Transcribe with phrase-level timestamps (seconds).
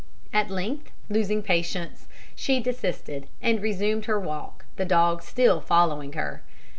[0.33, 6.41] At length, losing patience, she desisted, and resumed her walk, the dog still following her.